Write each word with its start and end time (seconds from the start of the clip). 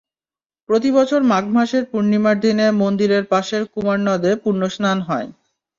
প্রতিবছর 0.69 1.21
মাঘ 1.25 1.45
মাসের 1.51 1.83
পূর্ণিমার 1.91 2.37
দিনে 2.39 2.65
মন্দিরের 2.81 3.23
পাশের 3.31 3.63
কুমার 3.73 3.99
নদে 4.07 4.31
পুণ্যস্নান 4.43 4.97
হয়। 5.01 5.27